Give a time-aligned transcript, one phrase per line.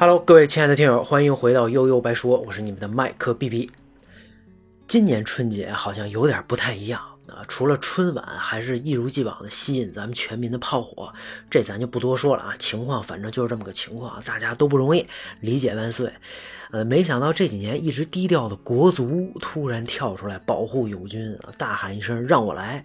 [0.00, 3.68] Hello，各位亲爱的听友，欢迎回到悠悠白说，我是你们的麦克 B B。
[4.86, 11.12] 今年春节好像有点不太一样啊，除了春晚，还是一如既往的吸引咱们全民的炮火，
[11.50, 12.54] 这咱就不多说了啊。
[12.58, 15.06] 情况反正就是这么个情况，大家都不容易，
[15.40, 16.12] 理解万岁。
[16.70, 22.84] 呃，没想到这几年一直低调的国足突然跳出来保护友军，大喊一声让我来。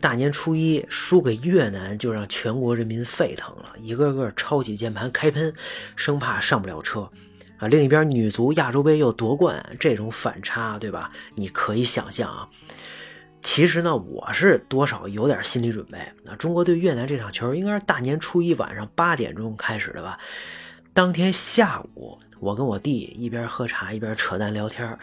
[0.00, 5.52] 大年初一输给越南，就让全国人民沸腾了，一个个抄起键盘开喷，
[5.96, 7.10] 生怕上不了车。
[7.58, 11.10] 啊，另一边女足亚洲杯又夺冠，这种反差，对吧？
[11.36, 12.48] 你可以想象啊。
[13.46, 15.96] 其实呢，我是多少有点心理准备。
[16.24, 20.18] 那中国对越南这场球应该是大年初一晚上八点钟开始的吧？
[20.92, 22.18] 当天下午。
[22.38, 24.98] 我跟我弟一边喝茶一边扯淡聊天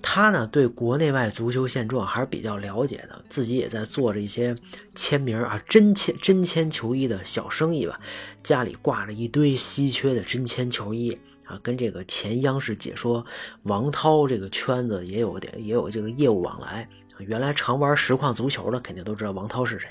[0.00, 4.56] 他呢对国内外足球现状还是比较了解的，自己也在做着一些
[4.94, 8.00] 签名啊真签真签球衣的小生意吧，
[8.42, 11.12] 家里挂着一堆稀缺的真签球衣
[11.44, 13.26] 啊，跟这个前央视解说
[13.64, 16.88] 王涛这个圈子也有点也有这个业务往来。
[17.24, 19.88] 原来常玩实况足球的肯定都知道王涛是谁。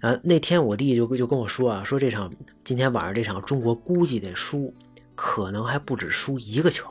[0.00, 2.32] 啊，那天我弟就就跟我说啊，说这场
[2.64, 4.74] 今天晚上这场中国估计得输。
[5.18, 6.84] 可能还不止输一个球，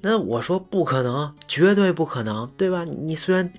[0.00, 2.82] 那我说不可能，绝对不可能，对吧？
[2.82, 3.52] 你虽然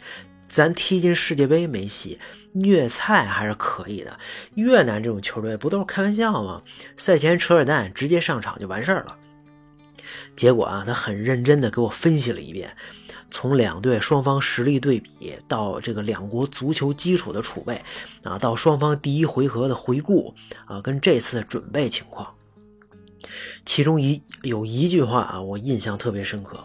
[0.49, 2.19] 咱踢进世界杯没戏，
[2.51, 4.19] 虐菜还是可以的。
[4.55, 6.61] 越南这种球队不都是开玩笑吗？
[6.97, 9.17] 赛前扯扯淡，直接上场就完事儿了。
[10.35, 12.75] 结果啊，他很认真的给我分析了一遍，
[13.29, 17.83] 从两队双方实力对比，到这个两国足球基础的储备，
[18.23, 20.33] 啊，到双方第一回合的回顾，
[20.65, 22.33] 啊，跟这次的准备情况。
[23.65, 26.59] 其中一有一句话啊，我印象特别深刻。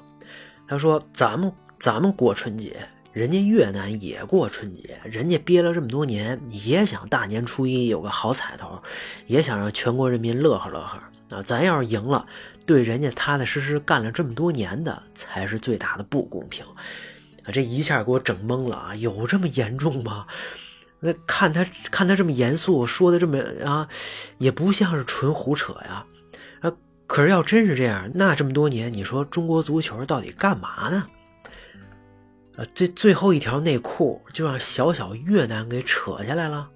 [0.68, 2.76] 他说：“咱们咱们过春节，
[3.12, 8.80] 人家越南也过春节，人家憋了这么多年，也想大年初一有个好彩头，
[9.26, 10.96] 也想让全国人民乐呵乐呵。
[11.30, 12.26] 啊，咱要是赢了，
[12.66, 16.64] 对人家踏踏实实干了这么多年的，才是最大的不公平。
[17.44, 18.94] 啊，这一下给我整懵了啊！
[18.96, 20.26] 有这么严重吗？
[20.98, 23.88] 那看他看他这么严肃，说的这么啊，
[24.38, 26.04] 也不像是纯胡扯呀。”
[26.60, 26.72] 啊
[27.06, 31.06] 可是要真是这样，那这么多年，你说中国足球到底干嘛呢？
[32.56, 36.68] 呃，这最后一条内裤就让小小越南给扯下来了，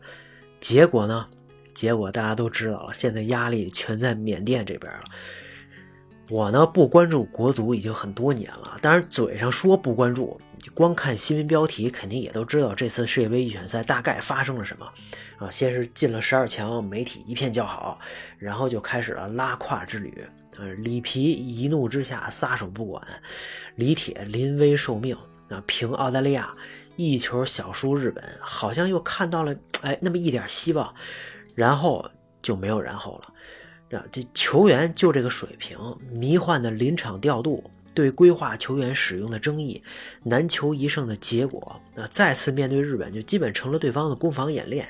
[0.58, 1.28] 结果呢？
[1.74, 5.02] 结果大家都知道了，现在压力全在缅甸这边了。
[6.30, 10.40] 我呢不关注国足已经很多年了，但是嘴上说不关注，
[10.72, 14.90] 光看新闻标题肯定也都知道这次世界杯预选赛大概发生了什么。
[15.36, 17.98] 啊，先是进了十二强，媒体一片叫好，
[18.38, 20.24] 然后就开始了拉胯之旅。
[20.56, 23.02] 啊，里皮一怒之下撒手不管，
[23.74, 25.14] 李铁临危受命
[25.50, 26.54] 啊，平澳大利亚
[26.96, 30.94] 一球小输日本，好像又看到了哎那么一点希望，
[31.54, 32.08] 然后
[32.42, 33.98] 就没有然后了。
[33.98, 35.78] 啊，这球员就这个水平，
[36.10, 39.82] 迷幻的临场调度，对规划球员使用的争议，
[40.22, 44.86] 难求一胜的结果，那再次面对日本就基本成了对方的攻防演练。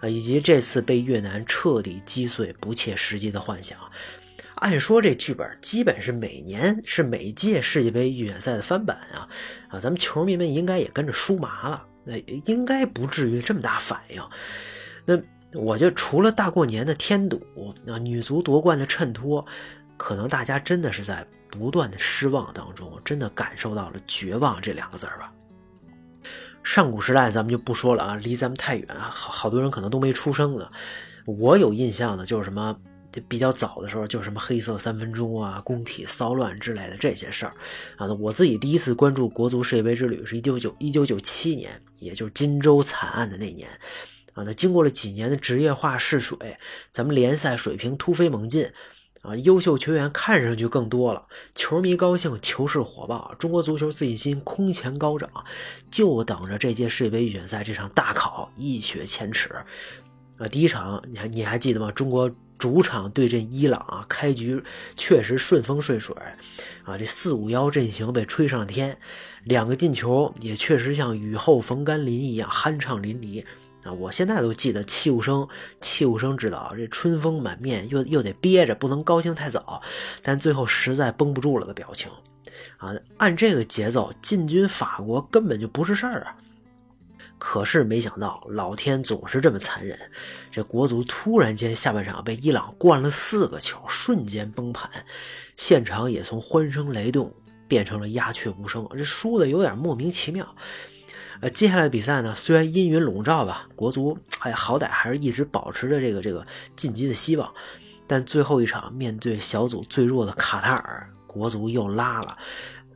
[0.00, 3.78] 啊以及这次被越南彻底击碎不切实际的幻想，
[4.56, 9.26] 按说这剧本基本是每年是每届世界杯预选赛的翻版啊
[9.70, 14.22] 啊，咱们球迷们应该也跟着输麻了，那应该不至于这么大反应。
[15.06, 15.18] 那
[15.54, 17.40] 我觉得除了大过年的添堵，
[17.86, 19.44] 啊，女足夺冠的衬托，
[19.96, 25.32] 可能大家真的是在不断的失望当中，真的感受到了绝望这两个字儿吧。
[26.62, 30.68] 上古时代咱们就不说了啊，离咱们太远，好好多人可能都没出生呢。
[31.26, 32.76] 我有印象的，就是什么
[33.28, 37.52] 比较早的时候，就是什么黑色三分钟啊、工体骚乱之类的这些事儿
[37.96, 38.12] 啊。
[38.14, 43.68] 我自己第一次关注国足世界杯之旅是一九九一九九七年，也就是金州惨案的那年
[44.34, 44.44] 啊。
[44.44, 46.58] 那经过了几年的职业化试水，
[46.92, 48.70] 咱们联赛水平突飞猛进。
[49.22, 51.22] 啊，优秀球员看上去更多了，
[51.54, 55.30] 球迷高兴，球市火爆，中国足球自信心空前高涨，
[55.90, 59.48] 就等着这届世界杯预选赛这场大考一雪前耻。
[60.36, 61.90] 啊，第一场你还你还记得吗？
[61.90, 64.62] 中国主场对阵伊朗啊，开局
[64.94, 66.14] 确实顺风顺水，
[66.84, 68.98] 啊，这四五幺阵型被吹上天，
[69.44, 73.42] 两个进球也确实像雨后逢甘霖一样酣畅淋漓。
[73.84, 75.46] 啊，我现在都记得戚务生，
[75.80, 79.82] 戚务生知道这春风满面，又又得憋着，不能高兴太早，
[80.22, 82.10] 但最后实在绷不住了的表情。
[82.78, 86.36] 啊，按这个节奏进军法国根本就不是事儿啊！
[87.38, 89.98] 可是没想到，老天总是这么残忍，
[90.50, 94.90] 这国足突然间下半场被伊朗灌了四个球，瞬间崩盘，
[95.56, 97.32] 现场也从欢声雷动
[97.68, 100.54] 变成了鸦雀无声，这输的有点莫名其妙。
[101.40, 106.46] 呃，接下来比赛呢，虽然阴云笼罩吧，国足哎，好歹还是一直保持着这个这个
[106.76, 107.52] 晋级的希望。
[108.06, 112.36] 但最后一场面对小组最弱的卡塔尔，国足又拉了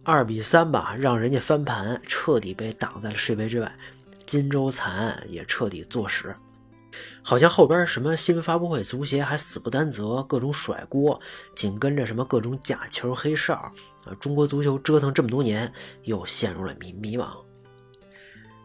[0.04, 3.72] 二比三吧，让人家翻盘，彻底被挡在了世界杯之外。
[4.26, 6.34] 金州惨案也彻底坐实。
[7.22, 11.20] 好像后边什么新闻发布会，足协还死不担责，各种甩锅，
[11.54, 13.72] 紧跟着什么各种假球黑哨啊！
[14.18, 15.72] 中国足球折腾这么多年，
[16.04, 17.28] 又陷入了迷迷茫。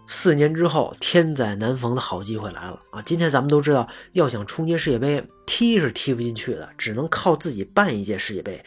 [0.05, 3.01] 四年之后，天灾难逢的好机会来了啊！
[3.01, 8.63] 今天咱们都知道，要想冲击世界杯，踢是踢不进去的，只能靠自己办一届世界杯。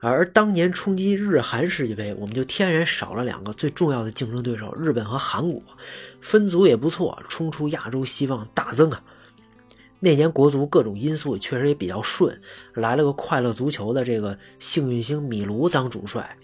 [0.00, 5.60] 而当年冲击日韩世界杯，我们就天然少了两个最重要的竞争对手，日本和韩国。
[6.20, 9.02] 分组也不错，冲出亚洲希望大增啊！
[10.00, 12.40] 那年国足各种因素确实也比较顺，
[12.74, 16.36] 来了个快乐足球的这个幸运星米卢当主帅，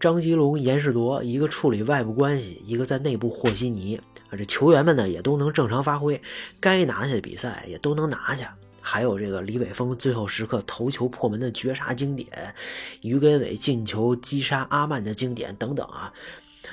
[0.00, 4.00] 张吉龙、严世铎一个处理外部关系，一个在内部和稀泥
[4.30, 6.20] 啊，这球员们呢也都能正常发挥，
[6.58, 8.54] 该拿下的比赛也都能拿下。
[8.80, 12.54] 还有这个李玮峰最后时刻头球破门的绝杀经典，
[13.02, 16.12] 于根伟进球击杀阿曼的经典等等啊，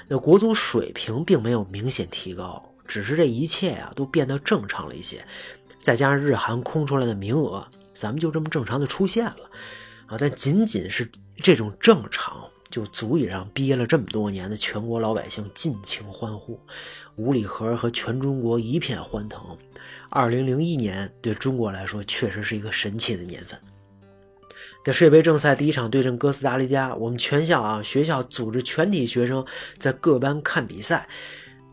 [0.08, 5.26] 那国足水平并没有明显提高，只是这一切啊都变得正常了一些，
[5.86, 9.52] 再加上日韩空出来的名额，咱们就这么正常的出现了
[10.08, 11.08] 啊，但仅仅是
[11.44, 12.44] 这种正常。
[12.72, 16.60] 就足以让憋了这么多年的全国老百姓尽情欢呼，
[17.16, 19.40] 五里河和全中国一片欢腾。
[20.10, 23.58] 二零零一年对中国来说确实是一个神奇的年份。
[24.84, 29.46] 这世界杯正赛第一场对阵哥斯达黎加，我们全校啊学校组织全体学生
[29.78, 31.08] 在各班看比赛，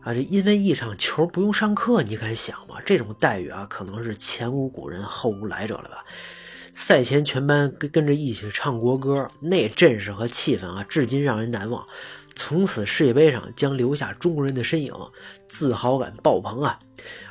[0.03, 2.75] 啊这因为一场球不用上课，你敢想吗？
[2.85, 6.03] 这种待遇啊可能是前无古人后无来者了吧。
[6.73, 11.87] 赛前全班跟跟着一起唱国歌，那阵势和气氛啊，至今让人难忘。
[12.35, 14.91] 从此世界杯上将留下中国人的身影，
[15.47, 16.79] 自豪感爆棚啊！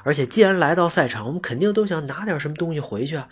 [0.05, 3.29] 而且既然来到赛场，我们肯定都想拿点什么东西回去啊。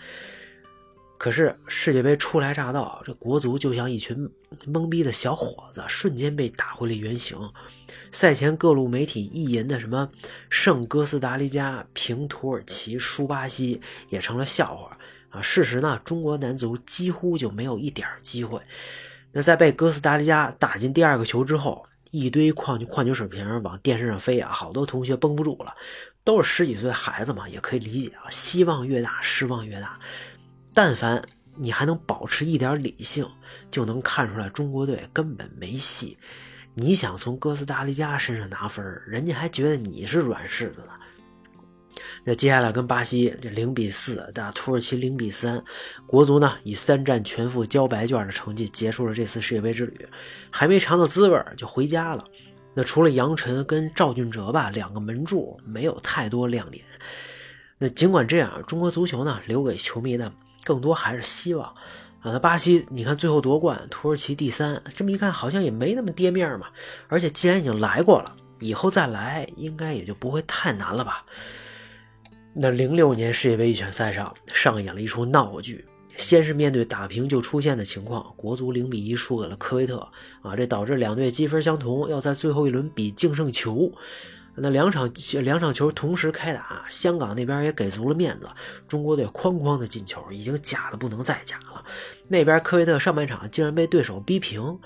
[1.21, 4.27] 可是世界杯初来乍到，这国足就像一群
[4.65, 7.37] 懵逼的小伙子，瞬间被打回了原形。
[8.11, 10.11] 赛前各路媒体意淫的什么
[10.49, 14.97] 胜哥斯达黎加、平土耳其、输巴西，也成了笑话。
[15.29, 18.59] 啊，事实呢，中国男足几乎就没有一点机会。
[19.33, 25.75] 那在被哥斯达黎加打进第二个球之后，一堆矿矿泉水瓶往电视上飞啊，好多同学绷不住了，
[26.25, 28.25] 都是十几岁孩子嘛，也可以理解啊。
[28.31, 30.01] 希望越大，失望越大。
[30.73, 31.23] 但凡
[31.57, 33.29] 你还能保持一点理性，
[33.71, 36.17] 就能看出来中国队根本没戏。
[36.75, 40.93] 你想从哥斯达黎加身上拿分，人家还觉得你是软柿子呢。
[42.23, 45.63] 那接下来跟巴西这零比四打土耳其零比三，
[46.07, 50.07] 国足呢以三战全负交白卷的成绩结束了这次世界杯之旅，
[50.51, 52.25] 还没尝到滋味就回家了。
[52.75, 56.85] 那除了杨晨跟赵俊哲吧两个门柱，没有太多亮点。
[57.79, 60.31] 那尽管这样，中国足球呢留给球迷的
[60.65, 62.33] 更多还是希望啊。
[62.33, 66.67] 那巴西你看最后夺冠，土耳其第三，这么一看好像也没那么跌面嘛。
[67.09, 71.25] 而且既然已经来过了，以后再来应该也就不会太难了吧。
[72.53, 75.85] 那零六年世界杯预选赛上上演了一出闹剧，
[76.17, 80.07] 先是面对打平就出现的情况，国足零比一输给了科威特
[80.43, 83.91] 啊，这导致两队积分相同，要在最后一轮比净胜球。
[84.57, 85.11] 那两场
[85.43, 88.49] 两场球同时开打，香港那边也给足了面子，
[88.89, 91.85] 中国队哐哐的进球，已经假的不能再假了。
[92.29, 94.79] 那边科威特上半场竟然被对手逼平，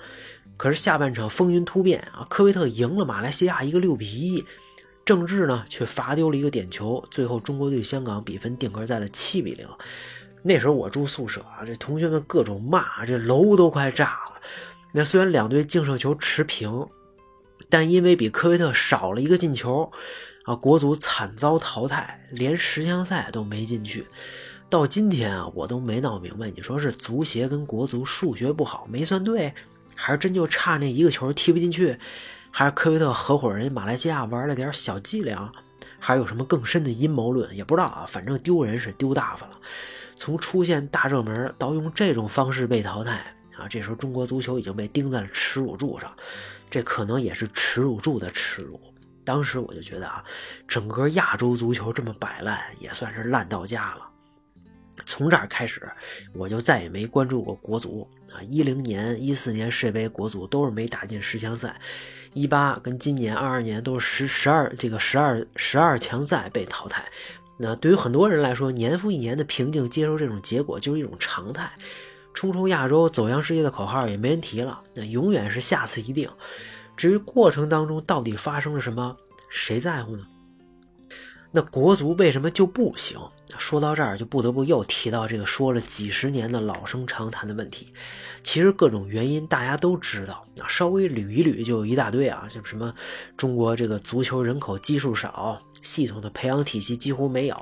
[0.55, 4.45] 可是下半场风云突变啊，科威特赢了马来西亚一个六比一。
[5.03, 9.67] 郑智呢，却罚丢了一个点球，最后中国队香港比分定格在了七比零。
[10.41, 14.41] 那时候我住宿舍啊，这同学们各种骂，这楼都快炸了。
[14.91, 16.87] 那虽然两队净胜球持平，
[17.69, 19.91] 但因为比科威特少了一个进球，
[20.43, 24.05] 啊，国足惨遭淘汰，连十强赛都没进去。
[24.69, 29.53] 到今天啊，我都没闹明白，你说是足协跟国足数学不好没算对，
[29.95, 31.97] 还是真就差那一个球踢不进去？
[32.51, 35.51] 还是科威特合伙人马来西亚玩了点小伎俩，
[35.99, 38.05] 还有什么更深的阴谋论也不知道啊。
[38.07, 39.59] 反正丢人是丢大发了，
[40.15, 46.11] 从出现大热门到用这种方式被淘汰啊，这时候中国足球已经被钉在了耻辱柱上，
[46.69, 48.79] 这可能也是耻辱柱的耻辱。
[49.23, 50.23] 当时我就觉得啊，
[50.67, 54.07] 整个亚洲足球这么摆烂，也算是烂到家了。
[55.05, 55.81] 从这儿开始，
[56.33, 58.41] 我就再也没关注过国足啊。
[58.49, 61.79] 一零年、一四年世界杯，国足都是没打进十强赛。
[62.33, 67.03] 一八跟今年二二年都是十十二这个十二十二强赛被淘汰，
[67.57, 71.71] 那对于很多人来说，年复一年的平静接受这种结果就是一种常态。
[72.35, 76.29] 冲出亚洲走向世界的口号也没人提了，那永远是下次一定。
[76.95, 79.17] 至于过程当中到底发生了什么，
[79.49, 80.27] 谁在乎呢？
[81.51, 83.17] 那国足为什么就不行？
[83.57, 87.87] 说到这儿，就不得不又提到这个说了几十年的老生常谈的问题。
[88.43, 92.93] 其实各种原因大家都知道，稍微捋一捋就有一大堆啊，像什么
[93.37, 97.55] 中国这个足球人口基数少，系统的培养体系几乎没有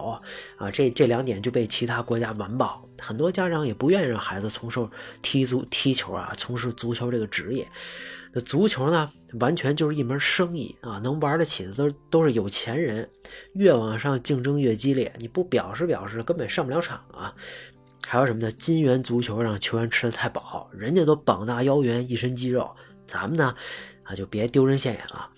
[0.57, 2.83] 啊，这这两点就被其他国家完爆。
[2.97, 4.79] 很多家长也不愿意让孩子从事
[5.21, 7.67] 踢足踢球啊，从事足球这个职业。
[8.31, 13.07] 那足球呢，完全就是一门生意啊，能玩得起的都都是有钱人，
[13.53, 17.35] 越往上竞争越激烈，你不表示表示根本上不了场啊。
[18.05, 18.51] 还有什么呢？
[18.53, 22.75] 金元足球让球员吃的太饱，人家都膀大腰圆，一身肌肉，
[23.05, 23.55] 咱们呢
[24.03, 25.29] 啊就别丢人现眼了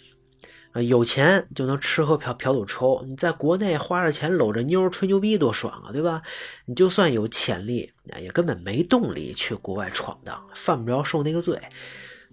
[0.76, 0.82] 啊！
[0.82, 6.22] 有钱就能吃喝嫖嫖赌抽，你在国内花着钱搂着妞吹牛逼多爽啊，对吧？
[6.66, 7.90] 你就算有潜力，
[8.22, 11.58] 也根本没动力去国外闯荡，犯不着受那个罪。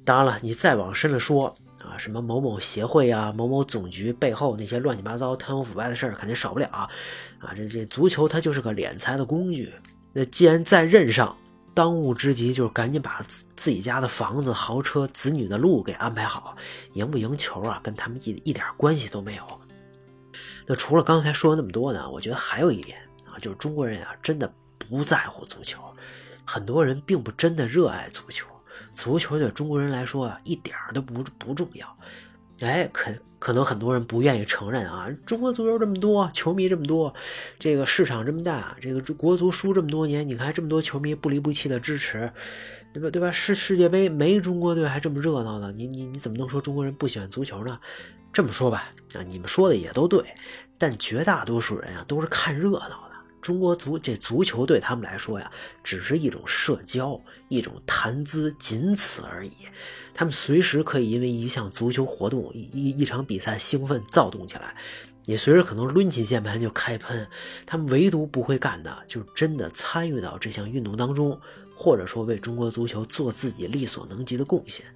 [0.05, 6.91] 当然了，你再往深了说啊，什么某某协会啊、某某总局背后那些乱七八糟、贪污腐败的事儿，肯定少不了啊。
[7.57, 9.73] 这这足球它就是个敛财的工具。
[10.13, 11.37] 那既然在任上，
[11.75, 16.57] 当务之急就是赶紧把自自己家的房子、豪车、子女的路给安排好。
[16.95, 19.61] 赢不赢球啊，跟他们一一点关系都没有。
[20.67, 25.81] 那除了刚才说那么多呢，我觉得还有一点啊，就是中国人啊，真的不在乎足球，
[26.45, 28.47] 很多人并不真的热爱足球。
[28.93, 31.97] 足球对中国人来说啊，一点都不不重要。
[32.63, 35.09] 哎，可可能很多人不愿意承认啊。
[35.27, 37.13] 中国足球这么多，球迷这么多，
[37.59, 42.31] 这个市场这么大，这个国足输这么多年，你看这么多球迷不离不弃的支持，
[42.93, 43.11] 对吧？
[43.11, 43.31] 对吧？
[43.31, 47.79] 世世界杯没中国队还这么热闹呢，你你你怎么能说中国人不喜欢足球呢？
[48.33, 50.25] 这么说吧，啊，你们说的也都对，
[50.79, 53.12] 但绝大多数人啊都是看热闹的。
[53.43, 55.51] 中国足这足球对他们来说呀，
[55.83, 59.51] 只是一种社交，一种谈资，仅此而已。
[60.15, 64.77] 他们随时可以因为一项足球活动、一一场比赛兴奋躁动起来，
[65.27, 67.27] 也随时可能抡起键盘就开喷。
[67.67, 71.41] 他们唯独不会干的，就是真的参与到这项运动当中，
[71.75, 74.87] 或者说为中国足球做自己力所能及的贡献。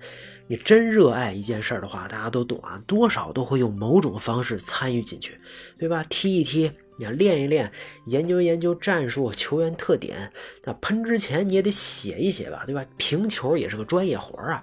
[0.46, 5.40] 你真热爱一件事儿的话，大家都懂啊，多少都会用某种方式参与进去，
[5.76, 6.04] 对吧？
[6.04, 6.70] 踢一踢。
[6.96, 7.70] 你要练一练，
[8.06, 10.32] 研究研究战术、球员特点。
[10.64, 12.84] 那喷之前你也得写一写吧，对吧？
[12.96, 14.62] 评球也是个专业活啊。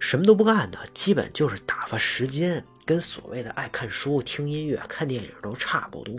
[0.00, 6.14] 什么都不干的，基本就是打发时间，跟所谓的爱看书、听音乐、看电影都差不多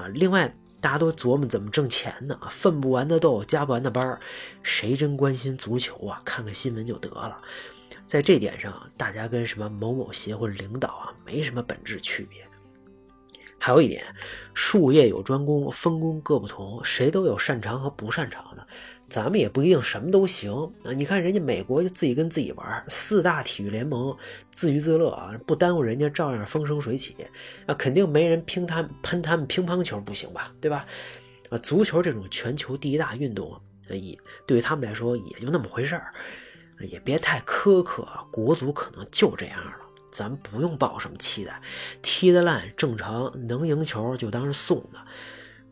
[0.00, 0.06] 啊。
[0.14, 2.38] 另外，大家都琢磨怎么挣钱呢？
[2.48, 4.16] 分不完的豆，加不完的班
[4.62, 6.22] 谁真关心足球啊？
[6.24, 7.40] 看看新闻就得了。
[8.06, 12.47] 在这点上，大家跟什么某某协会领导啊，没什么本质区别。
[13.58, 14.04] 还有一点，
[14.54, 18.66] 术业有专攻，分工各不同，谁都有擅长和不擅长的。
[19.08, 20.52] 咱们也不一定什么都行
[20.84, 20.92] 啊。
[20.92, 24.14] 你看人家美国就自己跟自己玩，四大体育联盟
[24.52, 27.16] 自娱自乐啊，不耽误人家照样风生水起。
[27.66, 30.52] 那肯定没人拼他喷他们乒乓球不行吧？
[30.60, 30.84] 对吧？
[31.48, 36.12] 啊，足球这种全球第一大运动，也对于他们来说也就那么回事儿，
[36.80, 38.06] 也别太苛刻。
[38.30, 39.87] 国足可能就这样了。
[40.10, 41.60] 咱不用抱什么期待，
[42.02, 44.98] 踢得烂正常，能赢球就当是送的。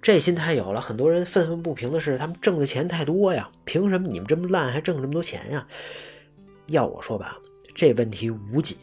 [0.03, 5.67] 这心态有了，很多人愤愤不平的是，他们挣的钱太多呀，凭什么你们这么烂还挣这么多钱呀？
[6.69, 7.39] 要我说吧，
[7.75, 8.77] 这问题无解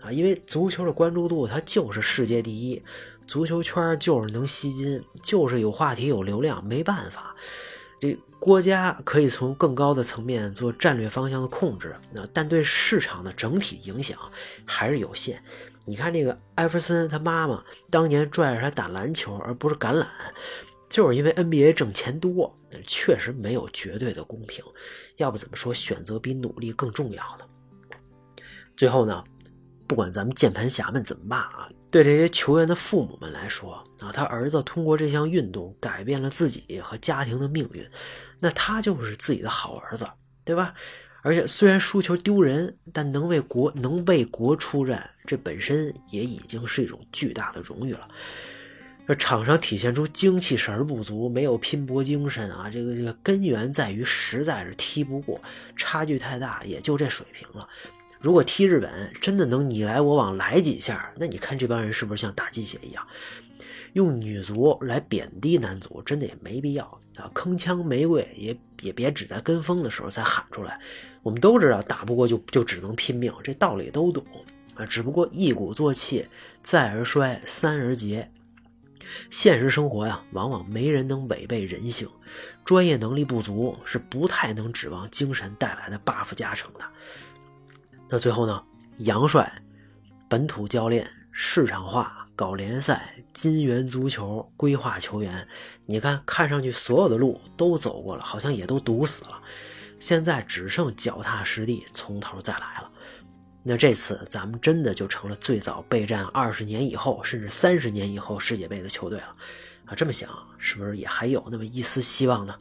[0.00, 2.80] 啊，因为足球的关注度它就是世界第一，
[3.26, 7.34] 足球圈就是能吸金，就是有话题有流量，没办法。
[8.00, 14.16] 这国家可以从更高的层面做战略方向的控制，那但对市场的整体影响
[14.64, 15.42] 还是有限。
[15.84, 20.06] 你看这个艾弗森他妈妈当年拽着他打篮球而不是橄榄，
[20.88, 24.64] 就是因为 NBA 挣钱多，确实没有绝对的公平。
[25.16, 27.44] 要不怎么说选择比努力更重要呢？
[28.76, 29.24] 最后呢，
[29.86, 31.68] 不管咱们键盘侠们怎么骂啊。
[31.90, 37.88] 对这些球员的父母们来说啊，他儿子通过这项运动改变了自己和家庭的命运，
[38.38, 40.06] 那他就是自己的好儿子，
[40.44, 40.74] 对吧？
[41.22, 48.06] 而且虽然输球丢人，但能为国能为国出战，这本身也已经是一种巨大的荣誉了。
[49.06, 55.40] 这场上体现出精气神不足，没有拼搏精神啊，这个这个根源在于实在是踢不过，
[55.74, 57.66] 差距太大，也就这水平了。
[58.20, 63.06] 如果踢日本真的能你来我往来几下，那你看这帮人是不是像打鸡血一样？
[63.94, 66.84] 用女足来贬低男足，真的也没必要
[67.16, 67.30] 啊！
[67.34, 70.78] 铿锵玫瑰也也别只在跟风的时候才喊出来。
[71.22, 74.22] 我们都知道打不过就就只能拼命，这道理都懂
[74.74, 74.84] 啊。
[74.84, 76.28] 只不过一鼓作气，
[76.62, 78.30] 再而衰，三而竭。
[79.30, 82.06] 现实生活呀，往往没人能违背人性，
[82.64, 86.80] 专业能力不足是不太能指望精神带来的 buff 加成的。
[88.10, 88.62] 那最后呢？
[88.98, 89.52] 杨帅，
[90.28, 95.46] 本土教练，市场化，搞联赛、金元足球、规划球员，
[95.84, 99.40] 你看，看上去所有的路都走过了，好像也都堵死了。
[99.98, 102.90] 现在只剩脚踏实地，从头再来了。
[103.62, 109.36] 那这次咱们真的就成了最早备战二十年以后，甚至三十年以后世界杯的球队了
[109.84, 109.94] 啊！
[109.94, 112.54] 这么想，是不是也还有那么一丝希望呢？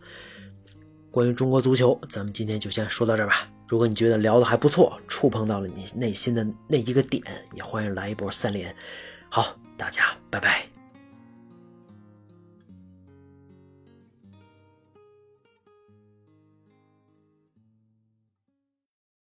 [1.10, 3.48] 关于中国足球，咱们今天就先说到这儿吧。
[3.68, 7.22] 如果你觉得聊的还不错，触碰到了你内心的那一个点，
[7.54, 8.74] 也欢迎来一波三连。
[9.30, 10.77] 好，大家拜拜。